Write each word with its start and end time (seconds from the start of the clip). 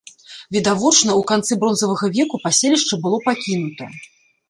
Відавочна, 0.55 1.17
у 1.19 1.23
канцы 1.33 1.59
бронзавага 1.65 2.11
веку 2.17 2.43
паселішча 2.49 3.03
было 3.07 3.25
пакінута. 3.31 3.97